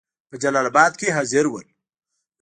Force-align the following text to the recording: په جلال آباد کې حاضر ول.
په 0.29 0.35
جلال 0.41 0.67
آباد 0.71 0.93
کې 0.99 1.15
حاضر 1.17 1.45
ول. 1.49 1.67